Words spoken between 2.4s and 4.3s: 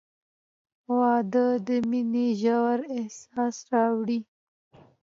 ژور احساس راوړي.